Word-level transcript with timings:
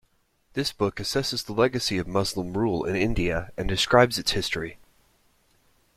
The 0.53 0.73
book 0.79 0.95
assesses 0.95 1.45
the 1.45 1.53
legacy 1.53 1.99
of 1.99 2.07
Muslim 2.07 2.57
rule 2.57 2.85
in 2.85 2.95
India 2.95 3.51
and 3.55 3.69
describes 3.69 4.17
its 4.17 4.31
history. 4.31 4.79